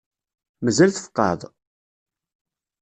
[0.63, 1.41] Mazal tfeqεeḍ?